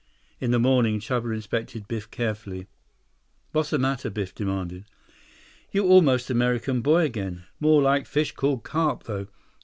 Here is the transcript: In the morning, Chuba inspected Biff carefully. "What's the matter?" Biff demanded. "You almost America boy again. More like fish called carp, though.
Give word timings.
In 0.39 0.49
the 0.49 0.57
morning, 0.57 0.99
Chuba 0.99 1.31
inspected 1.31 1.87
Biff 1.87 2.09
carefully. 2.09 2.65
"What's 3.51 3.69
the 3.69 3.77
matter?" 3.77 4.09
Biff 4.09 4.33
demanded. 4.33 4.85
"You 5.71 5.85
almost 5.85 6.31
America 6.31 6.73
boy 6.73 7.03
again. 7.03 7.43
More 7.59 7.83
like 7.83 8.07
fish 8.07 8.31
called 8.31 8.63
carp, 8.63 9.03
though. 9.03 9.27